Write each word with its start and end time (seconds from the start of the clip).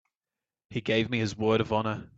He 0.71 0.81
gave 0.81 1.11
me 1.11 1.19
his 1.19 1.37
word 1.37 1.61
of 1.61 1.71
honor. 1.71 2.09